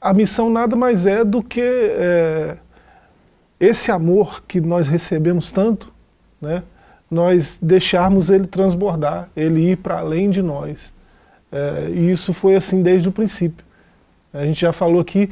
[0.00, 2.56] a missão nada mais é do que é,
[3.64, 5.92] esse amor que nós recebemos tanto,
[6.40, 6.62] né?
[7.10, 10.92] nós deixarmos ele transbordar, ele ir para além de nós.
[11.52, 13.64] É, e isso foi assim desde o princípio.
[14.32, 15.30] A gente já falou aqui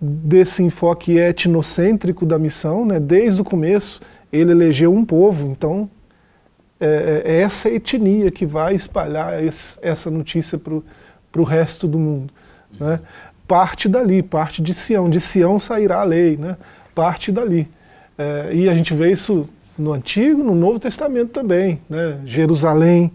[0.00, 3.00] desse enfoque etnocêntrico da missão, né?
[3.00, 4.00] desde o começo
[4.32, 5.88] ele elegeu um povo, então
[6.78, 12.32] é, é essa etnia que vai espalhar esse, essa notícia para o resto do mundo.
[12.78, 13.00] Né?
[13.46, 16.56] Parte dali, parte de Sião, de Sião sairá a lei, né?
[16.94, 17.68] parte dali.
[18.16, 22.20] É, e a gente vê isso no Antigo, no Novo Testamento também, né?
[22.24, 23.10] Jerusalém,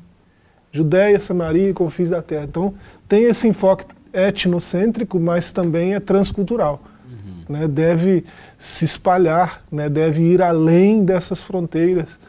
[0.71, 2.45] Judéia, Samaria e confins da terra.
[2.45, 2.73] Então
[3.07, 6.81] tem esse enfoque etnocêntrico, mas também é transcultural.
[7.09, 7.57] Uhum.
[7.57, 7.67] Né?
[7.67, 8.25] Deve
[8.57, 9.89] se espalhar, né?
[9.89, 12.19] deve ir além dessas fronteiras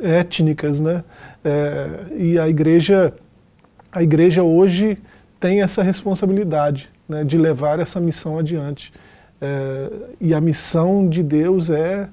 [0.00, 0.80] étnicas.
[0.80, 1.04] Né?
[1.44, 3.12] É, e a igreja,
[3.90, 4.98] a igreja hoje
[5.40, 7.24] tem essa responsabilidade né?
[7.24, 8.92] de levar essa missão adiante.
[9.44, 12.08] É, e a missão de Deus é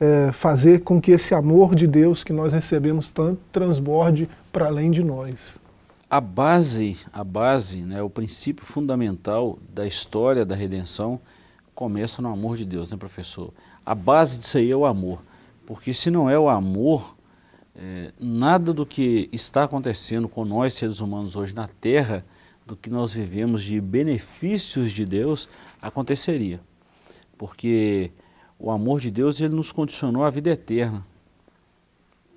[0.00, 4.90] é, fazer com que esse amor de Deus que nós recebemos tanto transborde para além
[4.90, 5.60] de nós.
[6.08, 11.20] A base, a base, né, o princípio fundamental da história da redenção
[11.74, 13.52] começa no amor de Deus, né, professor?
[13.84, 15.22] A base disso aí é o amor,
[15.66, 17.14] porque se não é o amor,
[17.76, 22.24] é, nada do que está acontecendo com nós seres humanos hoje na Terra,
[22.66, 25.48] do que nós vivemos de benefícios de Deus,
[25.80, 26.60] aconteceria.
[27.36, 28.10] Porque
[28.58, 31.06] o amor de Deus ele nos condicionou à vida eterna.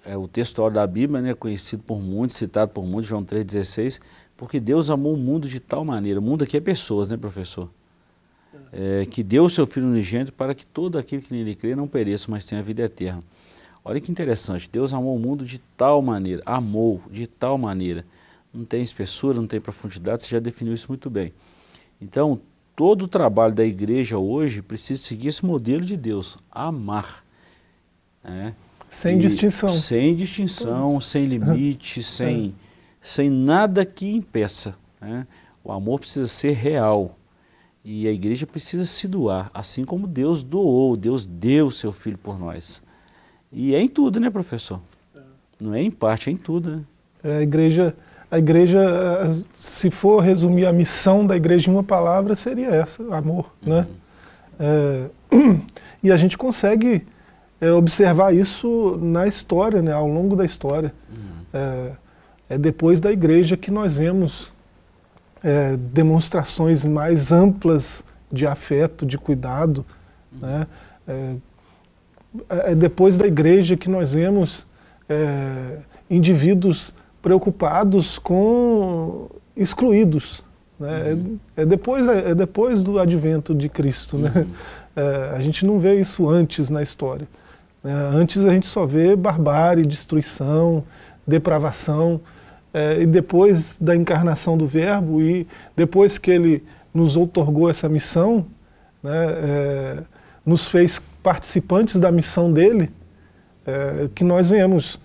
[0.06, 4.00] É o textual da Bíblia, né, conhecido por muitos, citado por muitos, João 3,16,
[4.36, 7.70] porque Deus amou o mundo de tal maneira, o mundo aqui é pessoas, né, professor?
[8.74, 11.88] É, que deu o seu Filho unigênito para que todo aquele que nele crê não
[11.88, 13.24] pereça, mas tenha a vida eterna.
[13.84, 18.06] Olha que interessante, Deus amou o mundo de tal maneira, amou de tal maneira.
[18.54, 21.34] Não tem espessura, não tem profundidade, você já definiu isso muito bem.
[22.02, 22.40] Então,
[22.76, 27.24] todo o trabalho da igreja hoje precisa seguir esse modelo de Deus, amar.
[28.24, 28.54] Né?
[28.90, 29.70] Sem e distinção.
[29.70, 32.54] Sem distinção, sem limite, sem,
[33.02, 34.76] sem nada que impeça.
[35.00, 35.26] Né?
[35.64, 37.18] O amor precisa ser real.
[37.84, 42.38] E a igreja precisa se doar, assim como Deus doou, Deus deu seu filho por
[42.38, 42.84] nós.
[43.52, 44.80] E é em tudo, né, professor?
[45.60, 46.84] Não é em parte, é em tudo, né?
[47.24, 47.96] É, a igreja
[48.32, 53.52] a igreja, se for resumir a missão da igreja em uma palavra, seria essa, amor.
[53.62, 53.76] Uhum.
[53.76, 53.88] Né?
[54.58, 55.06] É,
[56.02, 57.06] e a gente consegue
[57.60, 60.94] é, observar isso na história, né, ao longo da história.
[61.12, 61.46] Uhum.
[61.54, 61.92] É,
[62.52, 64.54] é, depois da igreja que nós vemos
[65.44, 69.86] é, demonstrações mais amplas de afeto, de cuidado.
[70.32, 70.40] Uhum.
[70.48, 70.68] Né?
[71.06, 71.36] É,
[72.50, 74.66] é, depois da igreja que nós vemos
[75.10, 80.44] é, indivíduos preocupados com excluídos.
[80.80, 81.14] Né?
[81.14, 81.40] Uhum.
[81.56, 84.18] É, é, depois, é, é, depois do advento de Cristo.
[84.18, 84.32] Né?
[84.36, 84.48] Uhum.
[84.96, 87.28] É, a gente não vê isso antes na história.
[87.84, 87.94] Né?
[88.14, 90.84] Antes a gente só vê barbárie, destruição,
[91.26, 92.20] depravação.
[92.74, 98.46] É, e depois da encarnação do Verbo e depois que ele nos outorgou essa missão,
[99.04, 99.98] né, é,
[100.46, 102.90] nos fez participantes da missão dele,
[103.66, 105.00] é, que nós venhamos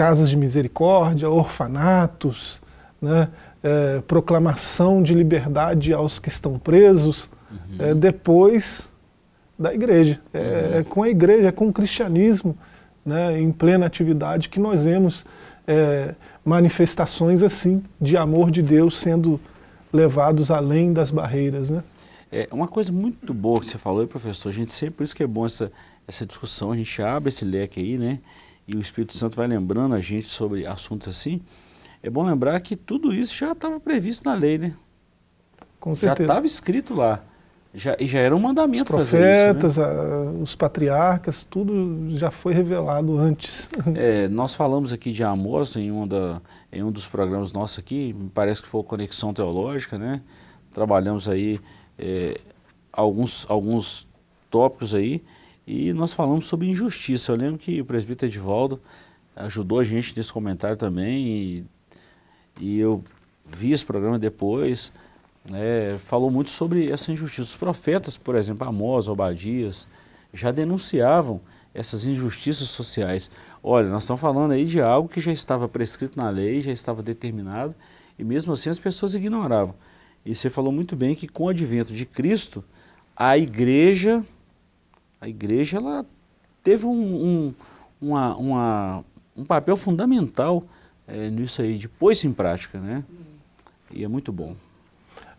[0.00, 2.58] casas de misericórdia, orfanatos,
[3.02, 3.28] né,
[3.62, 7.86] é, proclamação de liberdade aos que estão presos, uhum.
[7.86, 8.90] é, depois
[9.58, 10.18] da igreja.
[10.32, 10.78] É, uhum.
[10.78, 12.56] é, com a igreja, é com o cristianismo
[13.04, 15.26] né, em plena atividade que nós vemos
[15.68, 19.38] é, manifestações assim de amor de Deus sendo
[19.92, 21.68] levados além das barreiras.
[21.68, 21.82] Né?
[22.32, 24.48] É uma coisa muito boa que você falou, professor.
[24.48, 25.70] A gente sempre, por isso que é bom essa,
[26.08, 28.18] essa discussão, a gente abre esse leque aí, né?
[28.70, 31.40] E o Espírito Santo vai lembrando a gente sobre assuntos assim,
[32.02, 34.74] é bom lembrar que tudo isso já estava previsto na lei, né?
[35.80, 36.16] Com certeza.
[36.16, 37.22] Já estava escrito lá.
[37.72, 40.40] Já, e já era um mandamento os profetas, isso, né?
[40.42, 43.68] os patriarcas, tudo já foi revelado antes.
[43.94, 46.40] É, nós falamos aqui de Amós em um, da,
[46.72, 50.20] em um dos programas nossos aqui, me parece que foi Conexão Teológica, né?
[50.72, 51.60] Trabalhamos aí
[51.96, 52.40] é,
[52.92, 54.06] alguns, alguns
[54.50, 55.22] tópicos aí,
[55.72, 57.30] e nós falamos sobre injustiça.
[57.30, 58.80] Eu lembro que o presbítero Edivaldo
[59.36, 61.28] ajudou a gente nesse comentário também.
[61.28, 61.64] E,
[62.58, 63.04] e eu
[63.46, 64.92] vi esse programa depois.
[65.52, 67.50] É, falou muito sobre essa injustiça.
[67.50, 69.86] Os profetas, por exemplo, Amós, Obadias,
[70.34, 71.40] já denunciavam
[71.72, 73.30] essas injustiças sociais.
[73.62, 77.00] Olha, nós estamos falando aí de algo que já estava prescrito na lei, já estava
[77.00, 77.76] determinado,
[78.18, 79.76] e mesmo assim as pessoas ignoravam.
[80.26, 82.64] E você falou muito bem que com o advento de Cristo,
[83.14, 84.24] a igreja
[85.20, 86.06] a igreja ela
[86.64, 87.54] teve um, um,
[88.00, 89.04] uma, uma,
[89.36, 90.64] um papel fundamental
[91.06, 93.04] é, nisso aí, de isso em prática, né?
[93.92, 94.54] E é muito bom.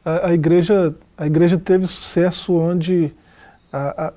[0.03, 3.13] A, a igreja, a igreja teve sucesso onde
[3.71, 4.13] a, a,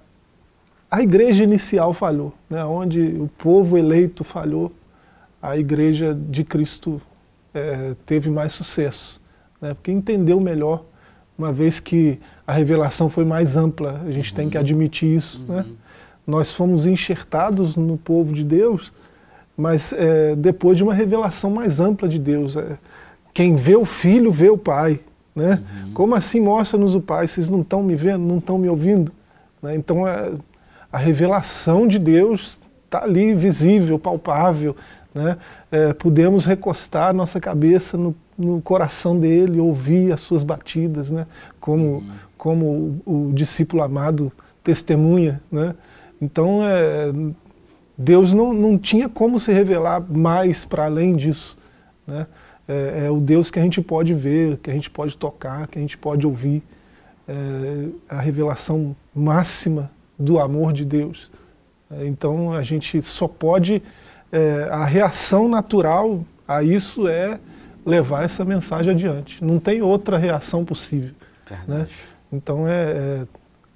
[0.90, 2.64] a igreja inicial falhou, né?
[2.64, 4.72] onde o povo eleito falhou,
[5.40, 7.00] a igreja de Cristo
[7.52, 9.20] é, teve mais sucesso,
[9.60, 9.74] né?
[9.74, 10.84] porque entendeu melhor
[11.36, 14.36] uma vez que a revelação foi mais ampla, a gente uhum.
[14.36, 14.62] tem que uhum.
[14.62, 15.42] admitir isso.
[15.48, 15.56] Né?
[15.56, 15.62] Uhum.
[15.62, 15.66] Né?
[16.26, 18.92] Nós fomos enxertados no povo de Deus,
[19.56, 22.56] mas é, depois de uma revelação mais ampla de Deus.
[22.56, 22.78] É,
[23.32, 25.00] quem vê o Filho, vê o Pai.
[25.34, 25.60] Né?
[25.84, 25.92] Uhum.
[25.92, 27.26] Como assim mostra-nos o Pai?
[27.26, 29.12] Vocês não estão me vendo, não estão me ouvindo?
[29.60, 29.74] Né?
[29.74, 30.32] Então é,
[30.90, 34.76] a revelação de Deus está ali, visível, palpável.
[35.12, 35.36] Né?
[35.70, 41.26] É, podemos recostar nossa cabeça no, no, coração dele, ouvir as suas batidas, né?
[41.60, 42.12] como, uhum.
[42.36, 45.42] como o, o, discípulo amado testemunha.
[45.50, 45.74] Né?
[46.20, 47.12] Então, é,
[47.96, 51.56] Deus não, não tinha como se revelar mais para além disso.
[52.06, 52.26] Né?
[52.66, 55.78] É, é, o Deus que a gente pode ver, que a gente pode tocar, que
[55.78, 56.62] a gente pode ouvir.
[57.26, 61.30] É a revelação máxima do amor de Deus.
[61.90, 63.82] É, então a gente só pode,
[64.32, 67.38] é, a reação natural a isso é
[67.84, 69.42] levar essa mensagem adiante.
[69.44, 71.14] Não tem outra reação possível.
[71.68, 71.86] Né?
[72.32, 73.26] Então é, é,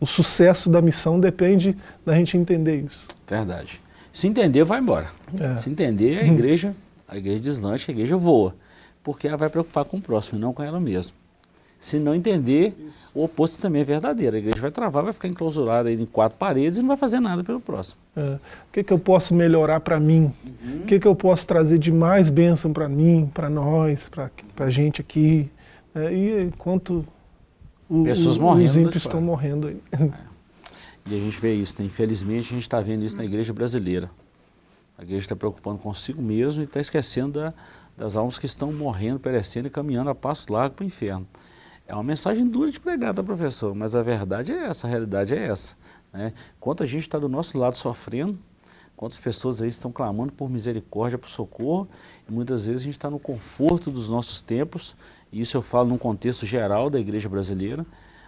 [0.00, 3.06] o sucesso da missão depende da gente entender isso.
[3.26, 3.80] Verdade.
[4.12, 5.10] Se entender, vai embora.
[5.38, 5.56] É.
[5.56, 6.74] Se entender, a igreja,
[7.06, 8.54] a igreja deslancha, a igreja voa.
[9.02, 11.12] Porque ela vai preocupar com o próximo, não com ela mesma.
[11.80, 13.10] Se não entender, Isso.
[13.14, 14.34] o oposto também é verdadeiro.
[14.34, 17.44] A igreja vai travar, vai ficar enclausurada em quatro paredes e não vai fazer nada
[17.44, 18.00] pelo próximo.
[18.16, 18.34] É.
[18.68, 20.32] O que, que eu posso melhorar para mim?
[20.44, 20.80] Uhum.
[20.82, 24.70] O que, que eu posso trazer de mais bênção para mim, para nós, para a
[24.70, 25.48] gente aqui?
[25.94, 27.06] É, e enquanto
[27.88, 29.80] o, Pessoas o, morrendo os ímpios estão morrendo aí.
[29.92, 30.28] É.
[31.06, 31.86] E a gente vê isso, né?
[31.86, 34.10] infelizmente a gente está vendo isso na igreja brasileira.
[34.98, 37.54] A igreja está preocupando consigo mesmo e está esquecendo da,
[37.96, 41.26] das almas que estão morrendo, perecendo e caminhando a passo largo para o inferno.
[41.88, 43.74] É uma mensagem dura de pregar, tá, professor?
[43.74, 45.74] Mas a verdade é essa, a realidade é essa.
[46.12, 46.34] Né?
[46.62, 48.38] A gente está do nosso lado sofrendo,
[48.94, 51.88] quantas pessoas aí estão clamando por misericórdia, por socorro,
[52.28, 54.94] e muitas vezes a gente está no conforto dos nossos tempos,
[55.32, 57.86] e isso eu falo num contexto geral da igreja brasileira,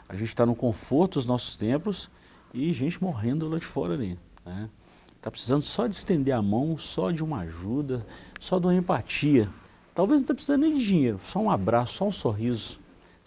[0.09, 2.11] a gente está no conforto dos nossos tempos
[2.55, 4.19] e gente morrendo lá de fora ali.
[4.47, 4.71] Né?
[5.17, 8.07] Está precisando só de estender a mão, só de uma ajuda,
[8.41, 9.51] só de uma empatia.
[9.95, 12.80] Talvez não está precisando nem de dinheiro, só um abraço, só um sorriso.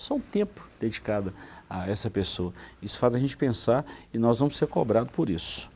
[0.04, 1.32] Só um tempo dedicado
[1.70, 2.54] a essa pessoa.
[2.82, 5.72] Isso faz a gente pensar e nós vamos ser cobrados por isso.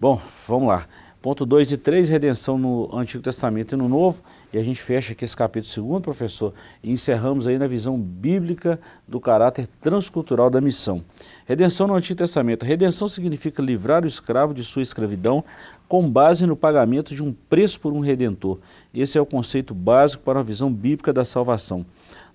[0.00, 0.86] Bom, vamos lá.
[1.20, 4.22] Ponto 2 e 3, redenção no Antigo Testamento e no Novo.
[4.54, 8.80] E a gente fecha aqui esse capítulo segundo, professor, e encerramos aí na visão bíblica
[9.06, 11.04] do caráter transcultural da missão.
[11.44, 12.64] Redenção no Antigo Testamento.
[12.64, 15.44] Redenção significa livrar o escravo de sua escravidão
[15.86, 18.58] com base no pagamento de um preço por um redentor.
[18.94, 21.84] Esse é o conceito básico para a visão bíblica da salvação.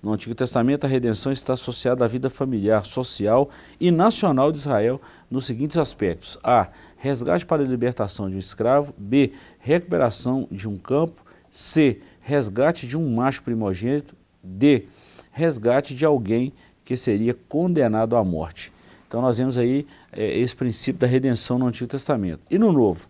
[0.03, 4.99] No Antigo Testamento, a redenção está associada à vida familiar, social e nacional de Israel
[5.31, 6.67] nos seguintes aspectos: A.
[6.97, 8.93] Resgate para a libertação de um escravo.
[8.97, 9.31] B.
[9.59, 11.23] Recuperação de um campo.
[11.49, 12.01] C.
[12.19, 14.13] Resgate de um macho primogênito.
[14.43, 14.87] D.
[15.31, 16.51] Resgate de alguém
[16.83, 18.73] que seria condenado à morte.
[19.07, 22.41] Então nós vemos aí é, esse princípio da redenção no Antigo Testamento.
[22.51, 23.07] E no Novo?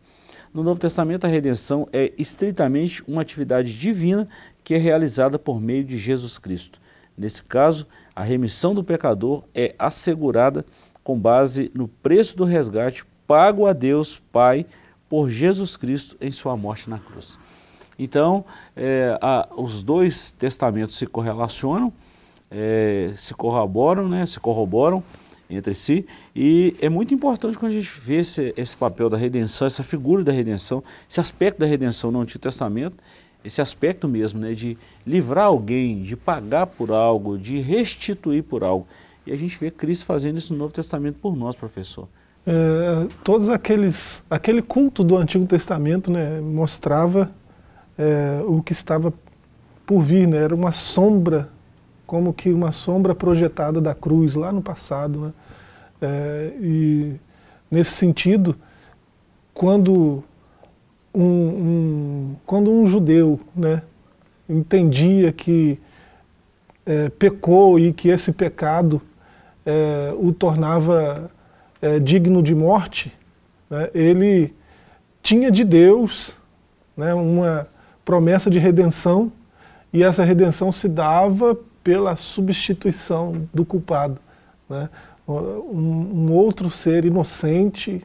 [0.54, 4.30] No Novo Testamento, a redenção é estritamente uma atividade divina
[4.64, 6.83] que é realizada por meio de Jesus Cristo.
[7.18, 10.66] Nesse caso, a remissão do pecador é assegurada
[11.04, 14.66] com base no preço do resgate pago a Deus Pai
[15.10, 17.38] por Jesus Cristo em sua morte na cruz.
[17.98, 18.44] Então,
[18.76, 21.94] é, a, os dois testamentos se correlacionam,
[22.50, 25.04] é, se corroboram, né, se corroboram
[25.50, 29.68] entre si, e é muito importante quando a gente vê esse, esse papel da redenção,
[29.68, 32.98] essa figura da redenção, esse aspecto da redenção no Antigo Testamento,
[33.44, 38.88] esse aspecto mesmo, né, de livrar alguém, de pagar por algo, de restituir por algo.
[39.26, 42.08] E a gente vê Cristo fazendo isso no Novo Testamento por nós, professor.
[42.46, 47.32] É, todos aqueles, aquele culto do Antigo Testamento, né, mostrava
[47.98, 49.14] é, o que estava
[49.86, 51.50] por vir, né, era uma sombra,
[52.06, 55.34] como que uma sombra projetada da cruz lá no passado, né,
[56.02, 57.16] é, e
[57.72, 58.56] nesse sentido,
[59.54, 60.24] quando
[61.14, 63.82] um, um, quando um judeu né,
[64.50, 65.80] entendia que
[66.86, 69.02] é, pecou e que esse pecado
[69.66, 71.30] é, o tornava
[71.82, 73.14] é, digno de morte,
[73.70, 74.54] né, ele
[75.22, 76.38] tinha de Deus
[76.98, 77.68] né, uma
[78.04, 79.32] promessa de redenção
[79.92, 84.20] e essa redenção se dava pela substituição do culpado.
[84.70, 84.90] Né?
[85.28, 88.04] Um, um outro ser inocente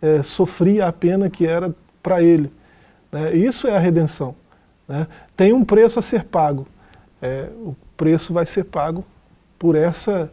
[0.00, 2.52] é, sofria a pena que era para ele.
[3.10, 3.34] Né?
[3.34, 4.34] Isso é a redenção.
[4.86, 5.06] Né?
[5.36, 6.66] Tem um preço a ser pago.
[7.20, 9.04] É, o preço vai ser pago
[9.58, 10.30] por essa,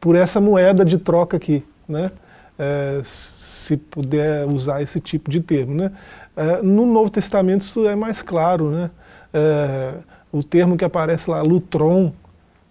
[0.00, 1.64] por essa moeda de troca aqui.
[1.88, 2.10] Né?
[2.58, 5.74] É, se puder usar esse tipo de termo.
[5.74, 5.92] Né?
[6.36, 8.70] É, no Novo Testamento isso é mais claro.
[8.70, 8.90] Né?
[9.32, 9.94] É,
[10.32, 12.12] o termo que aparece lá, lutron,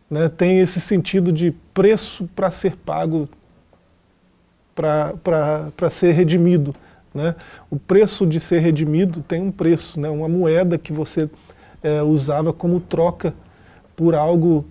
[0.09, 3.29] né, tem esse sentido de preço para ser pago,
[4.75, 6.75] para ser redimido.
[7.13, 7.35] Né?
[7.69, 10.09] O preço de ser redimido tem um preço, né?
[10.09, 11.29] uma moeda que você
[11.83, 13.33] é, usava como troca
[13.95, 14.65] por algo,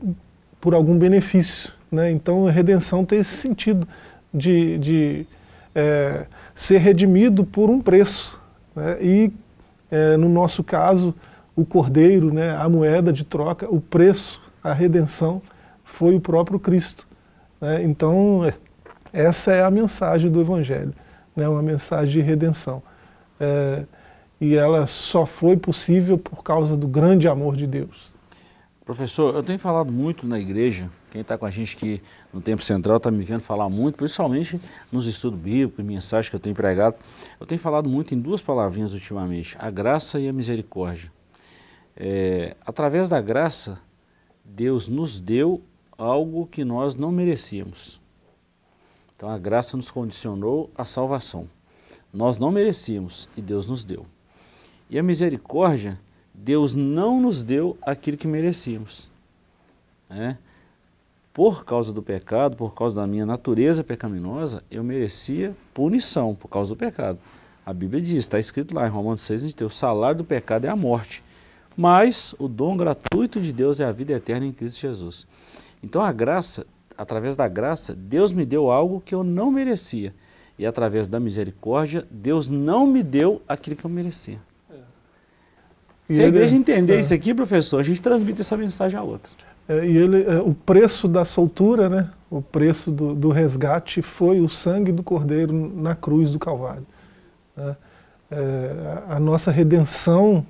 [0.61, 1.73] por algum benefício.
[1.91, 2.11] Né?
[2.11, 3.87] Então a redenção tem esse sentido
[4.33, 5.27] de, de
[5.75, 8.41] é, ser redimido por um preço.
[8.75, 8.99] Né?
[9.03, 9.33] E
[9.91, 11.15] é, no nosso caso,
[11.55, 15.43] o cordeiro, né, a moeda de troca, o preço, a redenção,
[15.85, 17.07] foi o próprio Cristo.
[17.61, 17.83] Né?
[17.83, 18.51] Então,
[19.13, 20.95] essa é a mensagem do Evangelho,
[21.35, 22.83] né, uma mensagem de redenção.
[23.39, 23.85] É,
[24.41, 28.11] e ela só foi possível por causa do grande amor de Deus.
[28.85, 32.03] Professor, eu tenho falado muito na igreja, quem está com a gente aqui
[32.33, 34.61] no Tempo Central está me vendo falar muito, principalmente
[34.91, 36.97] nos estudos bíblicos, mensagens que eu tenho pregado.
[37.39, 41.13] Eu tenho falado muito em duas palavrinhas ultimamente, a graça e a misericórdia.
[41.97, 43.79] É, através da graça,
[44.45, 45.63] Deus nos deu
[45.99, 48.00] algo que nós não merecíamos.
[49.21, 51.47] Então a graça nos condicionou à salvação.
[52.11, 54.07] Nós não merecíamos e Deus nos deu.
[54.89, 56.01] E a misericórdia,
[56.33, 59.11] Deus não nos deu aquilo que merecíamos.
[60.09, 60.39] Né?
[61.35, 66.71] Por causa do pecado, por causa da minha natureza pecaminosa, eu merecia punição por causa
[66.71, 67.21] do pecado.
[67.67, 70.25] A Bíblia diz, está escrito lá em Romanos 6, a gente tem, o salário do
[70.25, 71.23] pecado é a morte.
[71.77, 75.27] Mas o dom gratuito de Deus é a vida eterna em Cristo Jesus.
[75.83, 76.67] Então a graça,
[77.01, 80.15] através da graça, Deus me deu algo que eu não merecia.
[80.59, 84.39] E através da misericórdia, Deus não me deu aquilo que eu merecia.
[84.71, 86.15] É.
[86.15, 87.01] Se a igreja entender é.
[87.01, 89.33] isso aqui, professor, a gente transmite essa mensagem a outra.
[89.67, 94.41] É, e ele, é, o preço da soltura, né, o preço do, do, resgate foi
[94.41, 96.87] o sangue do Cordeiro na cruz do Calvário.
[97.57, 97.77] Né?
[98.31, 100.47] É, a nossa redenção,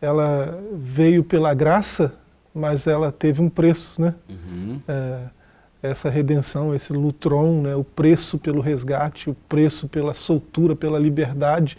[0.00, 2.12] ela veio pela graça
[2.58, 4.14] mas ela teve um preço, né?
[4.28, 4.80] Uhum.
[4.88, 5.20] É,
[5.82, 7.74] essa redenção, esse lutron, né?
[7.74, 11.78] o preço pelo resgate, o preço pela soltura, pela liberdade,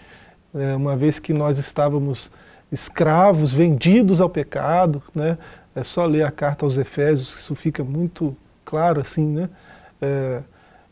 [0.53, 2.31] é, uma vez que nós estávamos
[2.71, 5.37] escravos, vendidos ao pecado, né?
[5.75, 8.35] É só ler a carta aos Efésios, isso fica muito
[8.65, 9.49] claro assim, né?
[10.01, 10.41] É,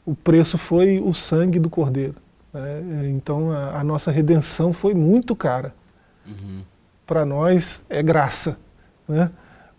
[0.05, 2.15] o preço foi o sangue do Cordeiro.
[2.53, 3.09] Né?
[3.09, 5.73] Então a, a, nossa redenção foi muito cara.
[6.25, 6.61] Uhum.
[7.05, 8.57] Para nós é graça,
[9.07, 9.31] né?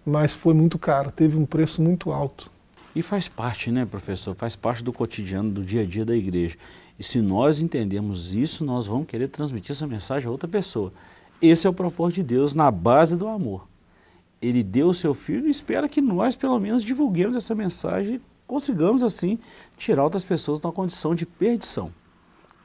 [0.05, 2.51] mas foi muito caro, teve um preço muito alto.
[2.99, 4.35] E faz parte, né, professor?
[4.35, 6.57] Faz parte do cotidiano, do dia a dia da igreja.
[6.99, 10.93] E se nós entendemos isso, nós vamos querer transmitir essa mensagem a outra pessoa.
[11.41, 13.69] Esse é o propósito de Deus na base do amor.
[14.43, 18.21] Ele deu o seu filho e espera que nós, pelo menos, divulguemos essa mensagem e
[18.49, 19.39] consigamos, assim,
[19.77, 21.93] tirar outras pessoas da condição de perdição.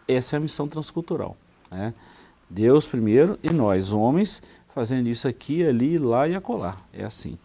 [0.08, 1.38] Essa é a missão transcultural.
[1.70, 1.94] Né?
[2.50, 6.78] Deus primeiro e nós, homens, fazendo isso aqui, ali, lá e acolá.
[6.92, 7.38] É assim.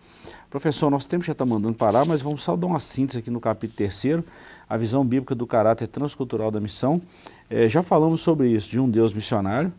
[0.51, 3.39] Professor, nosso tempo já está mandando parar, mas vamos só dar uma síntese aqui no
[3.39, 4.25] capítulo terceiro,
[4.67, 7.03] a visão bíblica do caráter transcultural da missão.
[7.51, 9.71] É, já falamos sobre isso, de um Deus missionário,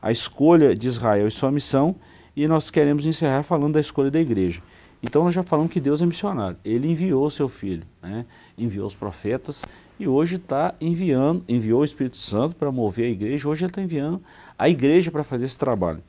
[0.00, 1.96] a escolha de Israel e sua missão,
[2.36, 4.62] e nós queremos encerrar falando da escolha da igreja.
[5.02, 6.56] Então nós já falamos que Deus é missionário.
[6.64, 8.24] Ele enviou seu filho, né?
[8.56, 9.64] enviou os profetas
[9.98, 13.82] e hoje está enviando, enviou o Espírito Santo para mover a igreja, hoje ele está
[13.82, 14.22] enviando
[14.56, 16.00] a igreja para fazer esse trabalho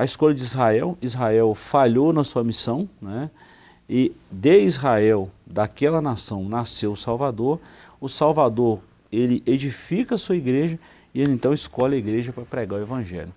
[0.00, 0.96] a escolha de Israel.
[1.02, 3.30] Israel falhou na sua missão, né?
[3.92, 7.58] E de Israel, daquela nação, nasceu o Salvador.
[8.00, 8.78] O Salvador,
[9.10, 10.78] ele edifica a sua igreja
[11.12, 13.32] e ele então escolhe a igreja para pregar o Evangelho.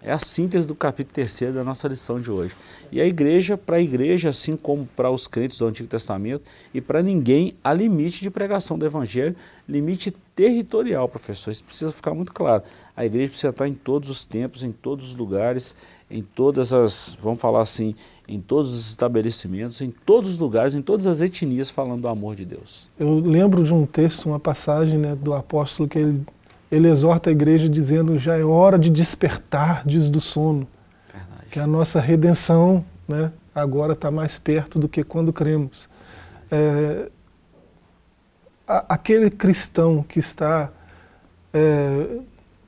[0.00, 2.56] É a síntese do capítulo 3 da nossa lição de hoje.
[2.90, 6.80] E a igreja, para a igreja, assim como para os crentes do Antigo Testamento, e
[6.80, 9.36] para ninguém, há limite de pregação do Evangelho,
[9.68, 11.50] limite territorial, professor.
[11.50, 12.64] Isso precisa ficar muito claro.
[12.96, 15.76] A igreja precisa estar em todos os tempos, em todos os lugares,
[16.10, 17.94] em todas as, vamos falar assim,
[18.28, 22.36] em todos os estabelecimentos, em todos os lugares, em todas as etnias, falando do amor
[22.36, 22.88] de Deus.
[22.98, 26.24] Eu lembro de um texto, uma passagem né, do apóstolo que ele
[26.72, 30.66] ele exorta a igreja dizendo já é hora de despertar, diz do sono.
[31.12, 31.50] Verdade.
[31.50, 35.86] Que a nossa redenção né, agora está mais perto do que quando cremos.
[36.50, 37.10] É,
[38.66, 40.70] a, aquele cristão que está
[41.52, 42.06] é,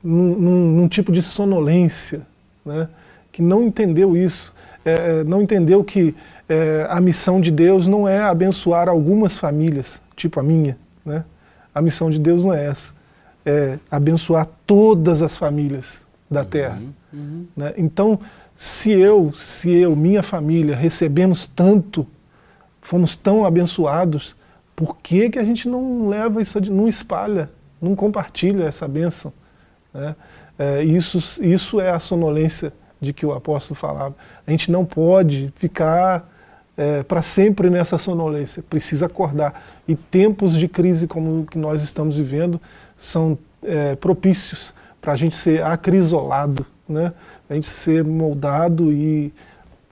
[0.03, 2.21] num, num, num, tipo de sonolência,
[2.63, 2.87] né,
[3.31, 4.53] que não entendeu isso,
[4.85, 6.15] é, não entendeu que
[6.47, 10.77] é, a missão de Deus não é abençoar algumas famílias, tipo a minha.
[11.03, 11.25] Né?
[11.73, 12.95] A missão de Deus não é essa
[13.45, 16.81] é, abençoar todas as famílias da uhum, terra.
[17.13, 17.45] Uhum.
[17.55, 17.73] Né?
[17.77, 18.19] Então,
[18.55, 22.07] se eu, se eu, minha família, recebemos tanto,
[22.81, 24.35] fomos tão abençoados,
[24.75, 29.31] por que, que a gente não leva isso, não espalha, não compartilha essa bênção?
[29.93, 30.15] Né?
[30.57, 32.73] É, isso, isso é a sonolência
[33.05, 34.15] de que o apóstolo falava.
[34.45, 36.29] A gente não pode ficar
[36.75, 39.63] é, para sempre nessa sonolência, precisa acordar.
[39.87, 42.59] E tempos de crise como o que nós estamos vivendo
[42.97, 47.13] são é, propícios para a gente ser acrisolado, né?
[47.49, 49.31] a gente ser moldado e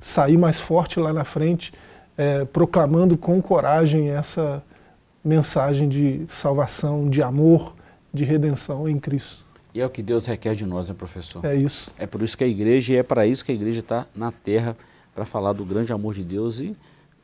[0.01, 1.71] sair mais forte lá na frente,
[2.17, 4.61] é, proclamando com coragem essa
[5.23, 7.73] mensagem de salvação, de amor,
[8.13, 9.42] de redenção em Cristo.
[9.73, 11.43] E é o que Deus requer de nós, né, professor?
[11.43, 11.91] É isso.
[11.97, 14.31] É por isso que a igreja, e é para isso que a igreja está na
[14.31, 14.77] terra,
[15.15, 16.75] para falar do grande amor de Deus e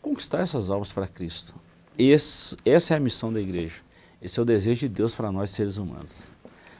[0.02, 1.54] conquistar essas almas para Cristo.
[1.97, 3.76] Esse, essa é a missão da igreja.
[4.22, 6.32] Esse é o desejo de Deus para nós, seres humanos.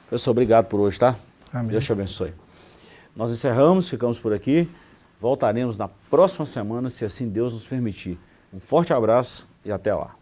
[0.08, 1.16] Professor, obrigado por hoje, tá?
[1.52, 1.70] Amém.
[1.70, 2.32] Deus te abençoe.
[3.14, 4.68] Nós encerramos, ficamos por aqui.
[5.20, 8.18] Voltaremos na próxima semana, se assim Deus nos permitir.
[8.52, 10.16] Um forte abraço e até lá.